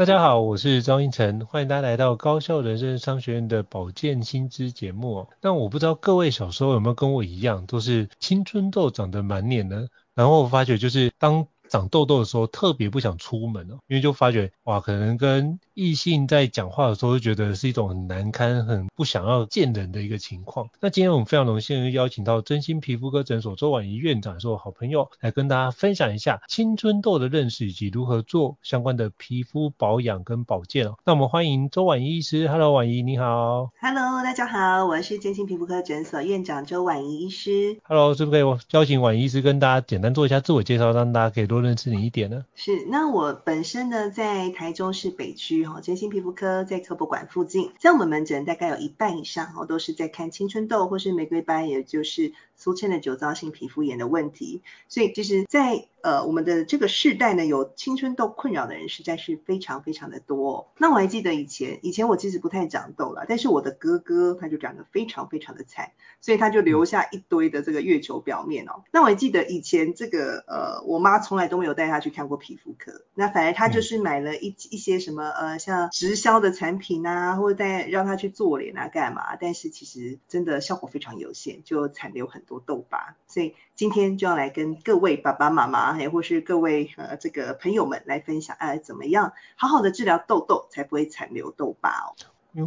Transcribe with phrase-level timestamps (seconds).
[0.00, 5.28] 大家好，我是张英成，欢迎大家来到高效人生商学院的保健新知节目。
[5.42, 9.88] 那我不知道各位小时候有没有跟我一样，都是青春痘长得满脸呢？
[10.14, 20.68] 然后我发觉就是当长痘痘的时候，特别不想出门哦，因为就发觉哇，可能跟异性在讲话的时候，就觉得是一种很难堪、很不想要见人的一个情况。
[20.80, 30.96] 那今天我们非常荣幸邀请到真心皮肤科诊所周婉仪院长，是我好朋友，来跟大家分享一下青春痘的认识以及如何做相关的皮肤保养跟保健哦。
[31.04, 33.70] 那我们欢迎周婉仪医师，Hello，婉仪你好。
[33.80, 37.78] Hello，大家好，我是真心皮肤科诊所院长周婉仪医师。
[37.84, 42.44] Hello，是不是可以邀请婉仪医师跟大家简单做一下自我介绍，让大家可以多认识你一点呢？
[42.54, 54.62] 是，那我本身呢，在台中市北区哈，真心皮肤科在科博馆附近，在我们门诊大概有一半以上哈，都是在看青春痘或是玫瑰斑，也就是俗称的酒糟性皮肤炎的问题。
[54.88, 60.72] 所以就是在呃，我们的这个世代呢，有青春痘困扰的人实在是非常非常的多。
[60.78, 68.82] 那我还记得以前，以前我其实不太长痘了，但是我的哥哥他就长得非常非常的惨，所以他就留下一堆的这个月球表面哦。
[68.90, 83.16] 那我还记得以前这个呃，我妈从来都没有带他去看过皮肤科，那反而他就是买了一一些什么呃，像直销的产品啊，或者带让他去做脸啊干嘛，但是其实真的效果非常有限，就残留很多痘疤。
[83.26, 85.90] 所以今天就要来跟各位爸爸妈妈。
[86.00, 92.14] 也或是各位呃这个朋友们来分享，哎，怎么样好好的治疗痘痘，才不会残留痘疤哦。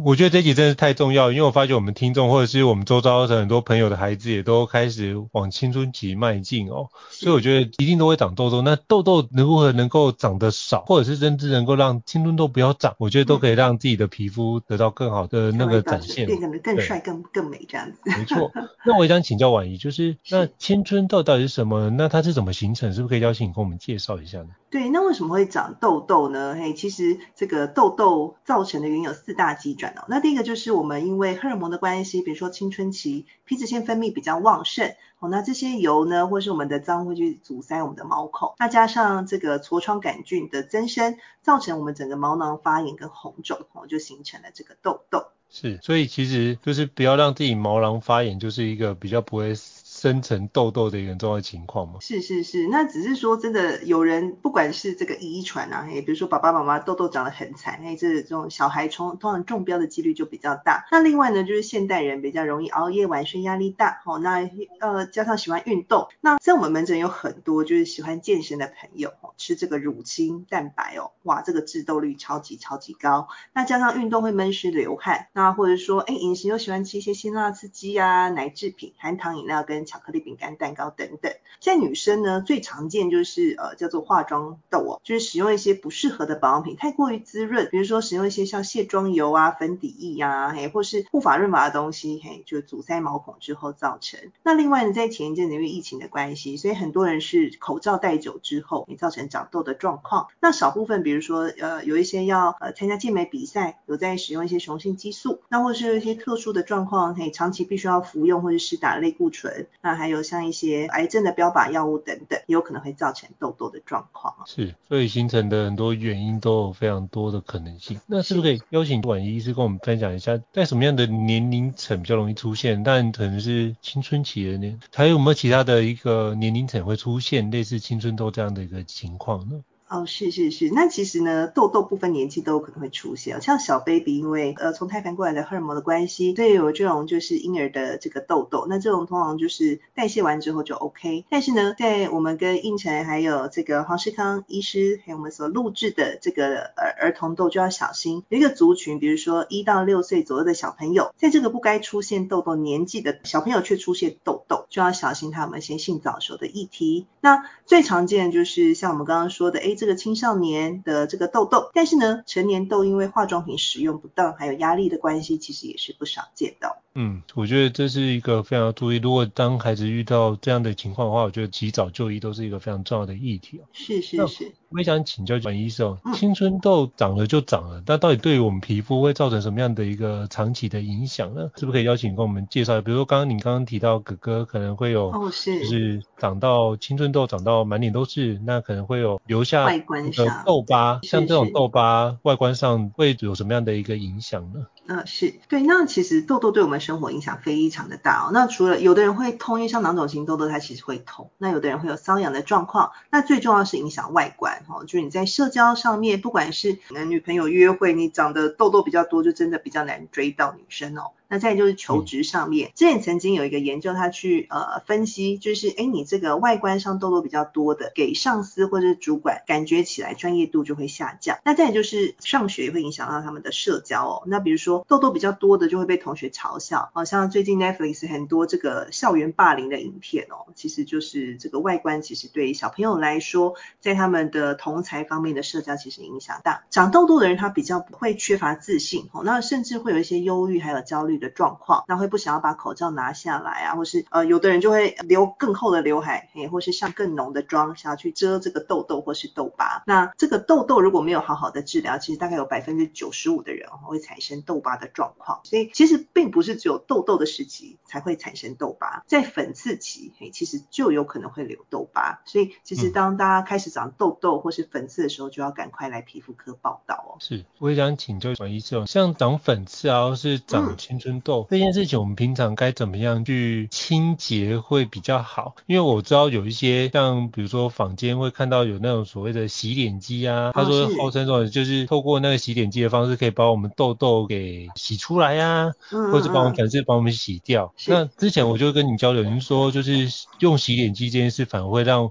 [0.02, 8.62] 我觉得这集真的是太重要，因为我发觉我们听众或者是我们周遭的很多朋友的孩子也都开始往青春期迈进哦，所以我觉得一定都会长痘痘。
[8.62, 17.98] 那痘痘如何能够长得少，或者是甚至能够让青春痘不要长，我觉得都可以让自己的皮肤得到更好的那个展现，变得更帅、更更美这样子。
[18.04, 18.50] 没错。
[18.86, 21.90] 那我也想请教婉仪，就是那青春痘到底是什么？
[21.90, 22.94] 那它是怎么形成？
[22.94, 24.48] 是不是可以邀请你跟我们介绍一下呢？
[24.74, 26.56] 对，那为什么会长痘痘呢？
[26.58, 30.04] 嘿，其实这个痘痘造成的原因有四大机转哦。
[30.08, 45.28] 那第一个就是我们因为荷尔蒙的关系，比如说青春期皮脂腺分泌比较旺盛，哦，那这些油呢，或是我们的脏会去阻塞我们的毛孔，那加上这个痤疮杆菌的增生，造成我们整个毛囊发炎跟红肿，哦，就形成了这个痘痘。
[45.50, 49.54] 是，所以其实就是不要让自己毛囊发炎，就是一个比较不会。
[50.04, 51.94] 生成痘痘的一个重要的情况吗？
[52.02, 60.84] 是是是，那只是说真的，有人不管是这个遗传啊，哎，比如说爸爸妈妈痘痘长得很惨，哎，这这种小孩从通常中标的几率就比较大。
[60.90, 64.46] 那另外呢，就是现代人比较容易熬夜、晚睡、压力大，哦，那
[64.78, 73.28] 呃加上喜欢运动，那在我们门诊有很多就是喜欢健身的朋友，哦，吃这个乳清蛋白哦，哇，这个致痘率超级超级高。
[73.54, 94.18] 那加上运动会闷湿流汗，那或者说哎饮食又喜欢吃一些辛辣刺激啊、奶制品、含糖饮料跟巧克力饼干、蛋糕等等，在女生呢，最常见就是呃叫做化妆痘哦，就是使用一些不适合的保养品，太过于滋润，比如说使用一些像卸妆油啊、粉底液呀、啊，嘿，或是护发润发的东西，嘿，就阻塞毛孔之后造成。
[94.42, 100.26] 那另外呢，在前一阵子因为疫情的关系，所以很多人是口罩戴久之后，也造成长痘的状况。
[100.40, 110.24] 那少部分，比如说呃有一些要呃参加健美比赛，有在使用一些雄性激素，那或是有一些特殊的状况，嘿，长期必须要服用或者是打类固醇，那还有。
[110.24, 114.34] 像一些癌症的标靶药物等等，也有可能会造成痘痘的状况。
[114.46, 118.00] 是，所以形成的很多原因都有非常多的可能性。
[118.06, 122.82] 那是不是可以邀请管医师跟我们分享一下，在什么样的年龄层比较容易出现？
[122.82, 124.80] 但可能是青春期的呢？
[124.94, 129.60] 还有没有其他的一个年龄层会出现类似青春痘这样的一个情况呢？
[129.94, 141.24] 哦，是是是，那其实呢，痘痘不分年纪都有可能会出现，像小 baby 因为呃从胎盘过来的荷尔蒙的关系，所以有这种就是婴儿的这个痘痘，那这种通常就是代谢完之后就 OK。
[141.30, 157.06] 但是呢，在我们跟应晨还有这个黄世康医师还有我们所录制的这个儿儿童痘就要小心，有一个族群，比如说一到六岁左右的小朋友，在这个不该出现痘痘年纪的小朋友却出现痘痘，就要小心他们先性早熟的议题。
[157.20, 159.76] 那最常见就是像我们刚刚说的，哎。
[159.83, 166.78] 这这个青少年的这个痘痘，但是呢，成年痘因为化妆品使用不当，还有压力的关系，其实也是不少见的。
[166.96, 168.98] 嗯，我觉得这是一个非常要注意。
[168.98, 173.60] 如果当孩子遇到这样的情况的话，我觉得及早就医都是一个非常重要的议题。
[173.72, 174.52] 是是是。
[174.70, 181.48] 我也想请教管医生，青春痘长了就长了，那、嗯、到底对于我们皮肤会造成什么样的一个长期的影响呢？
[181.56, 182.80] 是不是可以邀请跟我们介绍？
[182.80, 194.66] 比如说刚刚你刚刚提到哥哥可能会有，哦是，就是长到青春痘长到满脸都是，那可能会有留下外观上痘疤，像这种痘疤外观上会有什么样的一个影响呢？
[194.86, 195.62] 嗯、呃，是对。
[195.62, 198.30] 那其实痘痘对我们生活影响非常的大哦。
[198.32, 201.30] 那除了有的人会痛，因为像囊肿型痘痘它其实会痛。
[201.38, 202.92] 那有的人会有瘙痒的状况。
[203.10, 211.12] 那最重要是影响外观哦，就是你在社交上面，不管是男女朋友约会，你长得痘痘比较多，就真的比较难追到女生哦。
[211.26, 221.38] 那再就是求职上面，之前曾经有一个研究，他去呃分析，就是哎你这个外观上痘痘比较多的，给上司或者是主管感觉起来专业度就会下降。
[221.42, 224.22] 那再就是上学也会影响到他们的社交哦。
[224.26, 236.64] 那比如说痘痘比较多的就会被同学嘲笑，好像最近 Netflix 很多这个校园霸凌的影片哦，其实就是这个外观其实对小朋友来说，在他们的同侪方面的社交其实影响大。
[236.70, 249.82] 长痘痘的人他比较不会缺乏自信哦，那甚至会有一些忧郁还有焦虑的状况，那会不想要把口罩拿下来啊，或是呃有的人就会留更厚的刘海，也，或是上更浓的妆，想要去遮这个痘痘或是痘疤。
[249.86, 255.40] 那这个痘痘如果没有好好的治疗，其实大概有百分之九十五的人会产生痘疤的状况。
[255.44, 262.22] 所以其实并不是只有痘痘的时期才会产生痘疤，在粉刺期，诶，其实就有可能会留痘疤。
[262.24, 267.20] 所以其实当大家开始长痘痘或是粉刺的时候，就要赶快来皮肤科报道哦。
[267.20, 271.46] 是，我也想请教管医生，像长粉刺啊，或是长青春痘。
[271.50, 275.54] 这件事情我们平常该怎么样去清洁会比较好？
[275.66, 285.72] 因为我知道有一些像比如说坊间会看到有那种所谓的洗脸机啊，他说号称说就是透过那个洗脸机的方式可以把我们痘痘给洗出来呀、啊，
[286.10, 287.74] 或者把我们粉刺帮我们洗掉。
[287.86, 290.08] 那之前我就跟你交流，您说就是
[290.38, 292.10] 用洗脸机这件事反而会让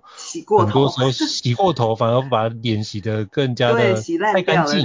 [0.59, 4.01] 很多时候 洗过头反而把脸洗得更加的
[4.33, 4.83] 太干净，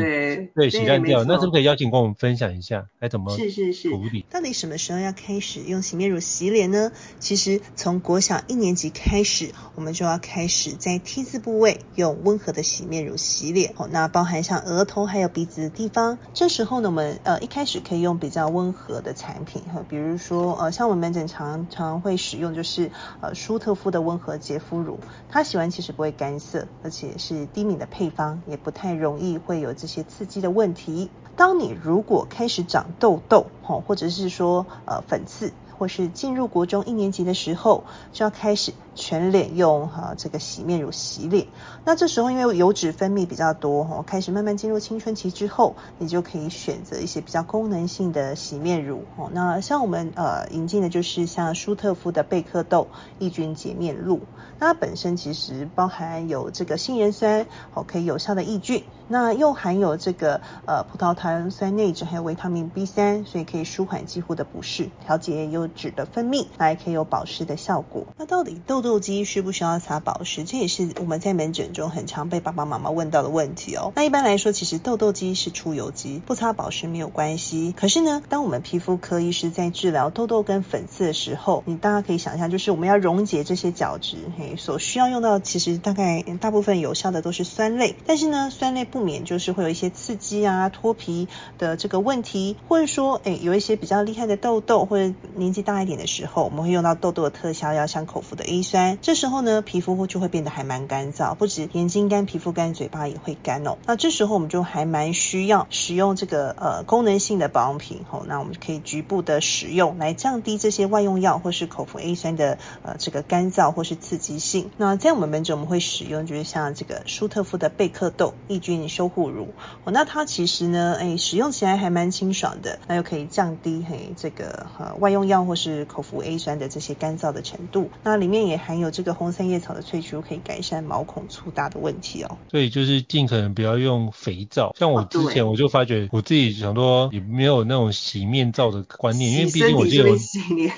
[0.54, 1.24] 对，洗烂掉。
[1.24, 3.50] 那是不是可以邀请跟我们分享一下该怎么处理？
[3.50, 3.90] 是是是
[4.30, 6.92] 到底什么时候要开始用洗面乳洗脸呢？
[7.18, 13.74] 其实从国小一年级开始，我们就要开始在 T 字部位用温和的洗面乳洗脸。
[13.76, 22.90] 哦，那包含像额头还有鼻子的地方，这时候呢，我们呃一开始可以用比较温和的产品哈，比如说呃像我们门诊常常会使用就是
[23.20, 24.98] 呃舒特夫的温和洁肤乳，
[25.28, 31.08] 它洗完其实不会干涩，而且是低敏的配方，也不太容易会有这些刺激的问题。
[31.36, 41.46] 当你如果开始长痘痘，吼，或者是说呃粉刺，或是进入国中一年级的时候，就要开始全脸用哈、这个洗面乳洗脸。
[41.84, 49.04] 那这时候因为油脂分泌比较多，哈，开始慢慢进入青春期之后，你就可以选择一些比较功能性的洗面乳。
[49.16, 52.88] 哦，那像我们呃引进的就是像舒特肤的贝克豆
[53.18, 54.20] 抑菌洁面露，
[54.58, 58.82] 那它本身其实包含有这个杏仁酸，哦，可以有效的抑菌。
[59.10, 68.06] 那又含有这个呃葡萄糖酸内酯，还有维他命 B 三，所以可以舒缓肌肤的不适，调节油脂的分泌，还可以有保湿的效果。
[68.18, 70.44] 那到底痘痘肌需不需要擦保湿？
[70.44, 73.92] 这也是我们在门诊中很常被爸爸妈妈问到的问题哦。
[73.96, 77.74] 那一般来说，其实痘痘肌是出油肌，不擦保湿没有关系。
[77.76, 89.08] 可是呢，当我们皮肤科医师在治疗痘痘跟粉刺的时候，你大家可以想象，就是我们要溶解这些角质，嘿，所需要用到其实大概大部分有效的都是酸类，但是呢，酸类不。
[89.08, 98.98] 免就是会有一些刺激啊、脱皮的这个问题，或者说，诶有一些比较厉害的痘痘，或者年大一点的时候，我们会用到痘痘的特效药，像口服的 A 酸。
[99.02, 103.76] 这时候呢，皮肤就会变得还蛮干燥，不止眼睛干、皮肤干，嘴巴也会干哦。
[103.86, 108.24] 那这时候我们就还蛮需要使用这个呃功能性的保养品哦。
[108.26, 114.70] 那我们可以局部的使用来降低这些外用药或是口服 A 酸的呃这个干燥或是刺激性。
[114.78, 118.78] 那在我们门诊我们会使用就是像这个舒特肤的贝克豆抑菌。
[118.88, 119.48] 修护乳
[119.84, 127.90] 哦，那它其实呢，哎，使用起来还蛮清爽的，那又可以降低嘿这个呃外用药或是口服 A 酸的这些干燥的程度。
[128.04, 132.38] 那里面也含有这个红三叶草的萃取物，可以改善毛孔粗大的问题哦。
[132.48, 140.16] 所以就是尽可能不要用肥皂，像我之前我就发觉我自己想说也没有那种洗面皂的观念，因为毕竟我就有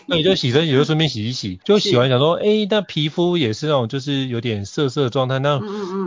[0.09, 5.61] 对，就洗身体就顺便洗一洗，就洗完想说，哎，那皮肤也是那种就是有点涩涩状态，那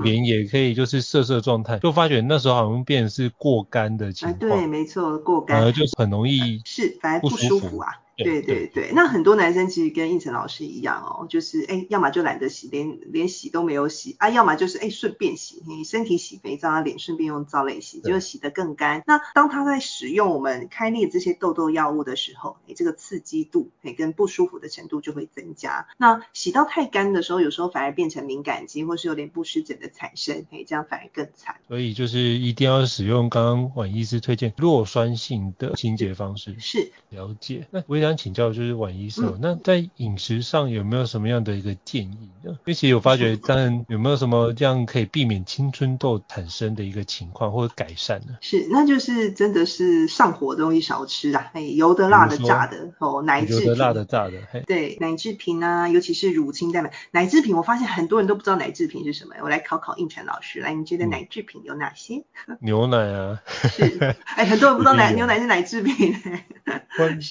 [0.04, 1.94] 脸也可以就是涩涩状态，就。
[1.94, 8.00] 发觉那时候好像变成是过干的情况，对，没错，过干，反而就是很容易是反而不舒服啊。
[8.16, 19.04] 对对对，那很多男生其实跟应成老师一样哦，就是哎，要么就懒得洗，连连洗都没有洗啊，要么就是哎顺便洗，你身体洗肥皂啊，脸顺便用皂类洗，就洗得更干。
[19.08, 25.88] 那当他在使用我们开裂这些痘痘药物的时候，哎，这个刺激度哎跟不舒服的程度就会增加。
[25.98, 31.56] 那洗到太干的时候，有时候反而变成敏感肌，或是有脸部湿疹的产生，哎，这样反而更惨。
[31.68, 36.56] 所以就是一定要使用刚刚婉医师推荐弱酸性的清洁方式。
[36.60, 37.68] 是，了解。
[37.72, 42.52] 那我也想请教，就是婉医生，嗯，那在饮食上有没有什么样的一个建议呢？
[42.52, 48.38] 因为其实我发觉，当然有没有什么这样可以避免青春痘产生的一个情况或者改善呢？
[48.42, 54.34] 是，那就是真的是上火的东西少吃啊，哎，油的、辣的、炸的，哦，奶制品，油的、辣的、炸的，
[54.68, 62.24] 对，奶制品啊，尤其是乳清蛋白，奶制品，我发现很多人都不知道奶制品是什么，我来考考应泉老师，来，你觉得奶制品有哪些？
[62.60, 66.16] 牛奶啊，是，哎，很多人不知道奶 牛奶是奶制品。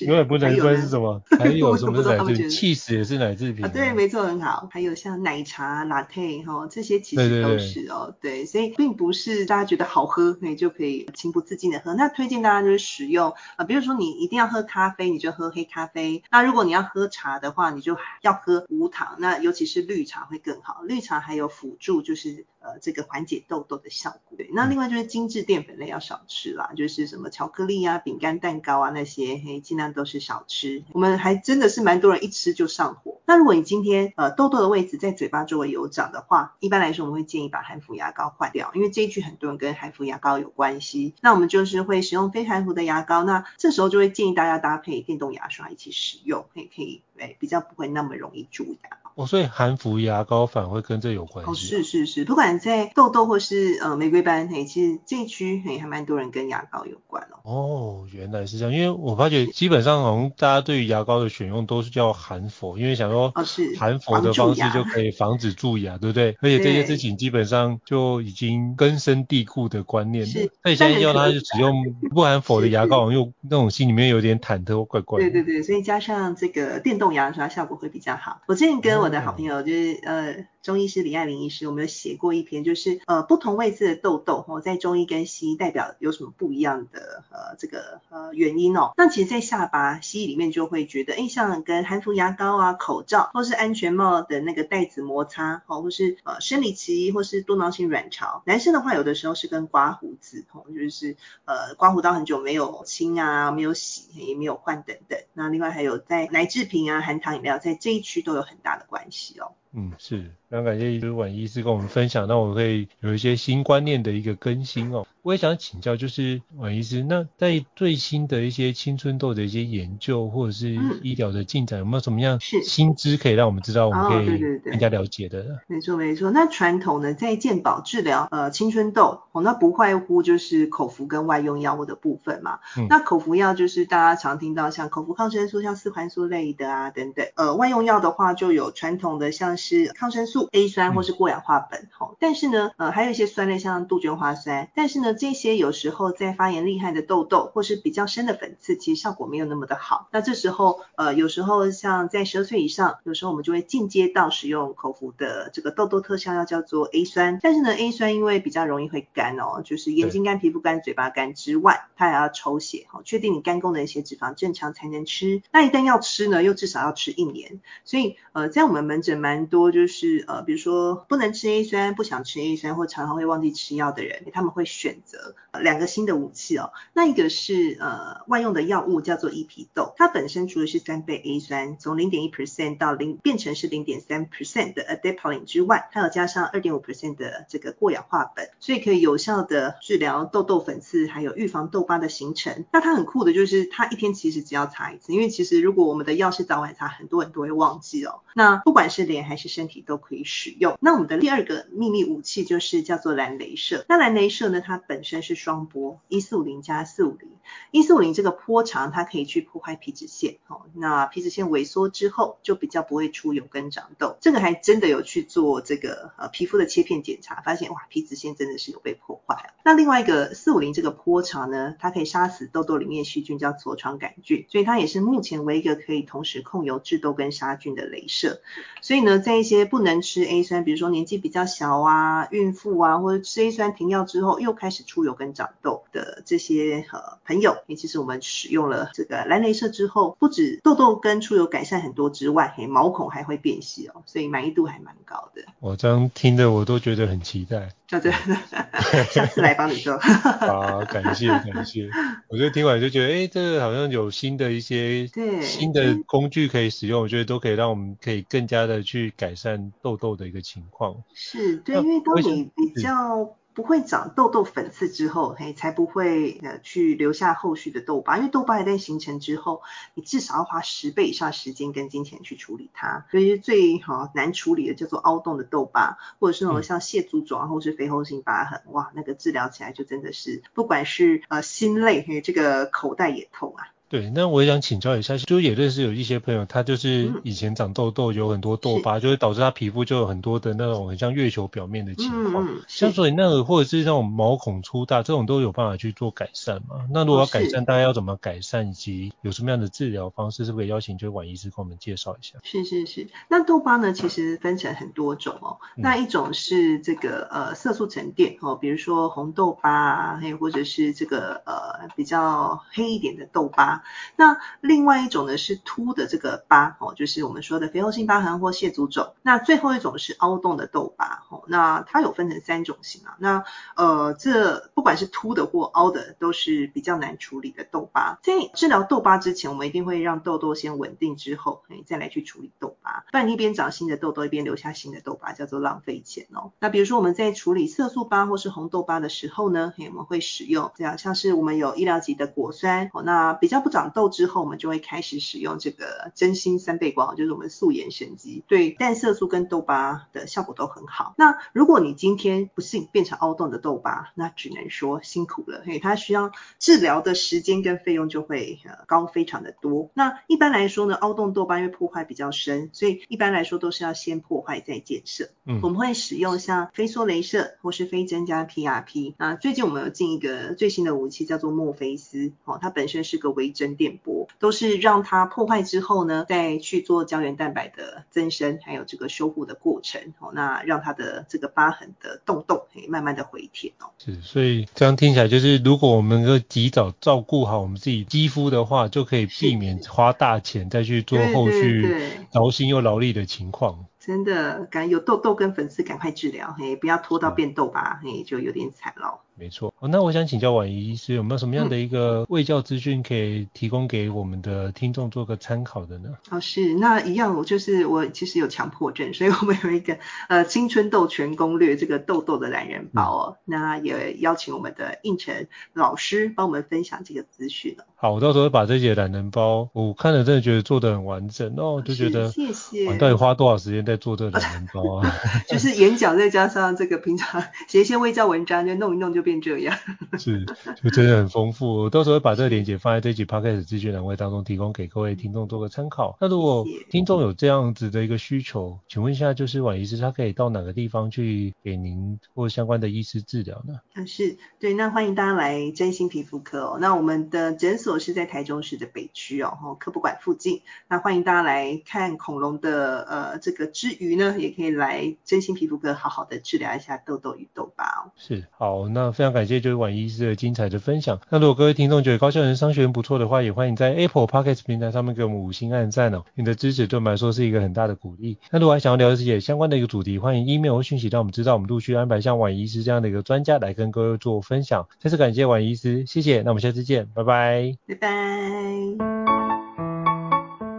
[0.07, 1.21] 牛奶不能关是什么？
[1.39, 3.69] 还有什么奶制品？cheese 也是奶制品啊？
[3.69, 4.69] 对，没错，很好。
[4.71, 8.15] 还有像奶茶、latte 哈，这些其实都是哦。
[8.21, 11.95] 对，对，对，所以并不是大家觉得好喝，你就可以情不自禁的喝。
[11.95, 16.23] 那推荐大家就是使用啊，比如说你一定要喝咖啡，你就喝黑咖啡。
[16.31, 19.17] 那如果你要喝茶的话，你就要喝无糖。
[19.19, 24.37] 那尤其是绿茶会更好，绿茶还有辅助就是呃这个缓解痘痘的效果。
[24.37, 30.85] 对，那另外就是精致淀粉类要少吃啦，就是什么巧克力啊、饼干、蛋糕啊那些，嘿，尽量都是少吃。
[30.93, 33.21] 我们还真的是蛮多人一吃就上火。
[33.25, 41.15] 那如果你今天呃痘痘的位置在嘴巴周围有长的话，一般来说我们会建议把含氟牙膏换掉，因为这一句很多人跟含氟牙膏有关系。
[41.21, 48.99] 那我们就是会使用非含氟的牙膏，那这时候就会建议大家搭配电动牙刷一起使用，可以可以，哎，比较不会那么容易蛀牙。
[49.15, 51.51] 哦，所以含氟牙膏反而会跟这有关系。
[51.51, 57.39] 哦，是是是，不管在痘痘或是呃玫瑰斑，嘿，其实这一区嘿还蛮多人跟牙膏有关哦。
[57.43, 66.37] 哦，原来是这样，因为我发觉基本上好像大家对于牙膏的选用都是叫含氟，因为想说哦是含氟的方式就可以防止蛀牙，对不对？
[66.41, 70.31] 而且这些事情基本上就已经根深蒂固的观念了。
[70.31, 70.51] 是。
[70.63, 75.31] 那你现在要他就使用不含氟的牙膏，又那种心里面有点忐忑或怪怪的。
[75.31, 78.41] 对对对，所以加上这个电动牙刷效果会比较好。
[78.47, 80.47] 我之前跟我的好朋友就是呃。
[80.63, 88.93] 中医师李爱玲医师，我们有写过一篇，就是呃不同位置的痘痘哦，在中医跟西医代表有什么不一样的呃这个呃原因哦？
[88.97, 105.19] 那其实，在下巴西医里面就会觉得，哎，像跟含氟牙膏啊、口罩或是安全帽的那个带子摩擦哦，或是呃生理期或是多囊性卵巢，男生的话有的时候是跟刮胡子哦，就是呃刮胡刀很久没有清啊、没有洗也没有换等等。
[105.33, 109.53] 那另外还有在奶制品啊、含糖饮料，在这一区都有很大的关系哦。
[109.75, 115.07] 嗯，是，非常感谢就是宛医师跟我们分享，那我可以有一些新观念的一个更新哦。
[115.23, 125.39] 我也想请教，就是宛医师，那在最新的一些青春痘的一些研究或者是医疗的进展，嗯、有没有什么样新知可以让我们知道，我们可以更加了解的？
[125.39, 126.31] 哦、对对对，没错没错。
[126.33, 132.59] 那传统呢，在健保治疗呃青春痘，哦，那不外乎就是口服跟外用药物的部分嘛。
[132.77, 137.25] 嗯、那口服药就是大家常听到像口服抗生素，像四环素类的啊等等。
[137.37, 145.17] 呃，外用药的话就有传统的像是抗生素 A 酸或是过氧化苯，好、嗯，但是呢，呃，还有一些酸类像杜鹃花酸，但是呢。
[145.23, 150.09] 这些有时候在发炎厉害的痘痘，或是比较深的粉刺，其实效果没有那么的好。
[150.11, 157.39] 那这时候，呃，有时候像在十二岁以上，有时候我们就会进阶到使用口服的这个痘痘特效药，叫做 A 酸。
[157.41, 165.43] 但是呢，A 酸因为比较容易会干哦，就是眼睛干、皮肤干、嘴巴干之外，它还要抽血，好，确定你肝功能一些脂肪正常才能吃。
[165.53, 167.61] 那一旦要吃呢，又至少要吃一年。
[167.85, 175.35] 所以，呃，在我们门诊蛮多就是呃，比如说不能吃 A 酸、不想吃 A 酸，或常常会忘记吃药的人，他们会选择。
[175.61, 192.65] 两个新的武器哦，那一个是呃外用的药物叫做伊皮豆，它本身除了是三倍 A 酸，从零点一 percent 到零变成是零点三 percent 的 adapalene 之外，它有加上二点五 percent 的这个过氧化苯，所以可以有效的治疗痘痘粉刺，还有预防痘疤的形成。
[192.73, 198.21] 那它很酷的就是它一天其实只要擦一次，因为其实如果我们的药是早晚擦，很多人都会忘记哦。
[198.35, 200.79] 那不管是脸还是身体都可以使用。
[200.81, 203.85] 那我们的第二个秘密武器就是叫做蓝雷射。
[203.89, 207.29] 那蓝雷射呢，它本身是双波一四五零加四五零，
[207.71, 214.17] 一四五零这个波长它可以去破坏皮脂腺，哦，那皮脂腺萎缩之后就比较不会出油跟长痘。
[214.21, 219.55] 这个还真的有去做这个呃皮肤的切片检查，发现哇皮脂腺真的是有被破坏。
[219.65, 228.41] 那另外一个四五零这个波长呢，它可以杀死痘痘里面细菌叫痤疮杆菌，所以它也是目前唯一一个可以同时控油治痘跟杀菌的雷射。
[228.81, 245.43] 所以呢，在一些不能吃 A 酸，比如说年纪比较小啊、孕妇啊，或者吃 A 酸停药之后又开始出油跟长痘的这些呃朋友，其实我们使用了这个蓝镭射之后，不止痘痘跟出油改善很多之外，嘿，毛孔还会变细哦，所以满意度还蛮高的。
[245.61, 247.71] 我这样听的我都觉得很期待。
[249.11, 249.99] 下次来帮你做。
[250.01, 251.91] 好，感谢感谢。
[252.29, 261.03] 我觉得听完就觉得，哎，这个好像有新的一些对新的工具可以使用，我觉得都可以让我们可以更加的去改善痘痘痘的一个情况。
[261.15, 263.37] 是对，因为当你比较。
[263.55, 268.17] 不会长痘痘粉刺之后，嘿，才不会呃去留下后续的痘疤。
[268.17, 269.61] 因为痘疤一旦形成之后，
[269.93, 273.05] 你至少要花十倍以上时间跟金钱去处理它。
[273.11, 283.69] 所以最好难处理的叫做凹洞的痘疤，或者是那种像蟹足肿或是肥厚性疤痕，哇，那个治疗起来就真的是，不管是呃心累，嘿，这个口袋也痛啊。
[283.93, 292.49] 对，那我也想请教一下，就也认识有一些朋友，他就是以前长痘痘，有很多痘疤，嗯、就会导致他皮肤就有很多的那种很像月球表面的情况。
[292.49, 296.87] 嗯、像所以那个或者是那种毛孔粗大，这种都有办法去做改善嘛？
[296.91, 300.47] 那如果要改善，大家要怎么改善，以及有什么样的治疗方式？
[300.47, 302.39] 是不是可以邀请就管医师跟我们介绍一下？
[302.45, 305.59] 是是是，那痘疤呢，其实分成很多种哦。
[305.77, 313.82] 那一种是这个呃色素沉淀哦，比如说红痘疤啊，还有或者是这个呃比较黑一点的痘疤。
[314.17, 319.15] 那另外一种呢是凸的这个疤哦，就是我们说的肥厚性疤痕或蟹足肿。
[319.23, 323.17] 那最后一种是凹洞的痘疤哦，那它有分成三种型啊。
[323.19, 323.45] 那
[323.77, 328.19] 呃，这不管是凸的或凹的，都是比较难处理的痘疤。
[328.23, 333.05] 在治疗痘疤之前，我们一定会让痘痘先稳定之后，哎，再来去处理痘疤。
[333.11, 336.53] 不然一边长新的痘痘，一边留下新的痘疤，叫做浪费钱哦。
[336.59, 351.15] 那比如说我们在处理色素疤或是红痘疤的时候呢，我们会使用这样，像是我们有医疗级的果酸哦，那比较不长痘之后，我们就会开始使用这个真心三倍光，就是我们素颜神机，对淡色素跟痘疤的效果都很好。
[351.19, 359.91] 那如果你今天不幸变成凹洞的痘疤，那只能说辛苦了，嘿，它需要治疗的时间跟费用就会呃高非常的多。
[359.95, 365.31] 那一般来说呢，凹洞痘疤因为破坏比较深，所以一般来说都是要先破坏再建设。
[365.47, 369.15] 嗯，我们会使用像飞梭镭射或是非增加 PRP。
[369.17, 383.91] 那最近我们有进一个最新的武器叫做墨菲斯，哦，它本身是个微针电波，都是让它破坏之后呢，再去做胶原蛋白的增生，还有这个修复的过程，哦，那让它的这个疤痕的洞洞可以慢慢的回填哦。
[383.99, 391.95] 是，所以这样听起来就是，如果我们能够及早照顾好我们自己肌肤的话，就可以避免花大钱再去做后续
[392.33, 393.87] 劳心又劳力的情况。
[394.05, 399.21] 真的，赶有痘痘跟粉刺赶快治疗，嘿，不要拖到变痘疤，嘿，就有点惨了。
[399.35, 406.11] 没错，哦，那我想请教婉仪医师，有没有什么样的一个卫教资讯可以提供给我们的听众做个参考的呢？
[406.31, 417.85] 哦，是，那一样，我就是我其实有强迫症，所以我们有一个 呃青春痘全攻略这个痘痘的懒人包哦，嗯、那也邀请我们的应晨老师帮我们分享这个资讯哦。
[417.97, 422.87] 好，我到时候会把这些懒人包，我看了真的觉得做的很完整哦，就觉得谢谢。
[422.87, 425.15] 我到底花多少时间在做这个懒人包啊？
[425.47, 429.43] 就是演讲再加上这个平常写一些微教文章，就弄一弄就变。
[429.43, 429.77] 这样
[430.21, 430.47] 是，
[430.85, 431.83] 就真的很丰富。
[431.83, 436.17] 我到时候会把这个链接放在这集 podcast 资讯栏位当中，提供给各位听众做个参考。
[436.21, 443.81] 那如果听众有这样子的一个需求，请问一下，就是婉仪医师，他可以到哪个地方去给您或相关的医师治疗呢？
[443.95, 446.79] 啊，是对，那欢迎大家来真心皮肤科哦。
[446.81, 450.63] 那我们的诊所是在台中市的北区哦，科博馆附近。
[450.87, 458.13] 那欢迎大家来看恐龙的呃这个之余呢，也可以来真心皮肤科好好的治疗一下痘痘与痘疤哦。
[458.17, 461.19] 是，好，那非常感谢就是婉仪医师的精彩的分享。
[461.31, 466.23] 那如果各位听众觉得高效人商学院不错的话，也欢迎在 Apple Podcast 平台上面给我们五星按赞哦。
[466.37, 468.39] 你的支持对我们来说是一个很大的鼓励。
[468.53, 474.87] 那如果还想要了解相关的一个主题，欢迎 email 或讯息让我们知道，我们陆续安排像婉仪医师这样的一个专家来跟各位做分享。
[475.01, 476.43] 再次感谢婉仪医师，谢谢。
[476.43, 477.75] 那我们下次见，拜拜。
[477.89, 478.09] 拜拜。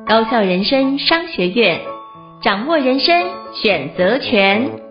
[0.07, 1.81] 高效人生商学院，
[2.43, 4.82] 掌握人生选择权。